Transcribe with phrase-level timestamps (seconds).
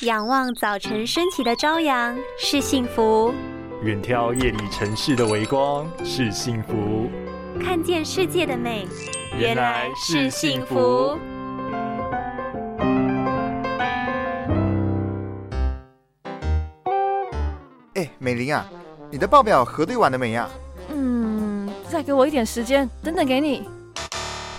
[0.00, 3.32] 仰望早晨升起的朝阳是幸福，
[3.84, 7.08] 远眺夜里城市的微光是幸福，
[7.62, 8.88] 看见世界的美
[9.38, 11.16] 原来是幸福。
[17.94, 18.68] 哎，美玲啊，
[19.12, 20.50] 你的报表核对完了没呀？
[20.90, 23.62] 嗯，再给我一点时间，等等给你。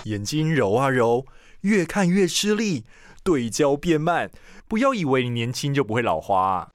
[0.04, 1.26] 眼睛揉啊揉，
[1.60, 2.84] 越看越吃力，
[3.26, 4.30] 对焦变慢。
[4.68, 6.70] 不要以为你年轻就不会老花。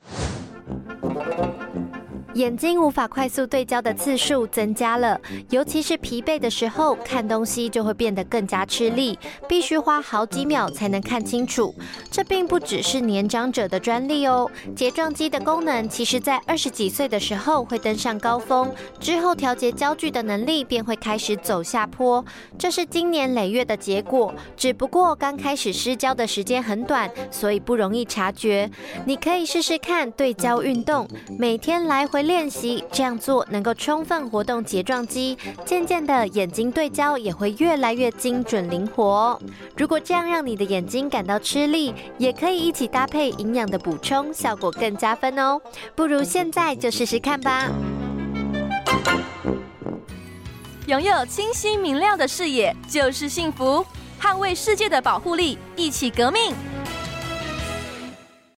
[2.36, 11.76] 眼睛无法快速对焦的次数增加了，尤其是疲惫的时候，看东西就会变得更加吃力，必须花好几秒才能看清楚。
[12.10, 14.50] 这并不只是年长者的专利哦。
[14.74, 22.24] 睫状肌的功能其实在二十几岁的时候会登上高峰，之后调节焦距的能力便会开始走下坡，
[22.58, 24.34] 这是经年累月的结果。
[24.56, 28.72] 只不过刚开始失焦的时间很短，所以不容易察觉。
[29.06, 31.06] 你可以试试看对焦运动，
[31.38, 32.21] 每天来回。
[32.22, 39.40] 练习这样做能够充分活动睫状肌，渐渐的眼睛对焦也会越来越精准灵活。
[39.76, 45.60] 如果这样让你的眼睛感到吃力，也可以一起搭配营养的补充，效果更加分哦。
[45.96, 47.70] 不如现在就试试看吧。
[50.88, 53.86] 拥有清晰明亮的视野就是幸福，
[54.20, 56.54] 捍卫世界的保护力，一起革命。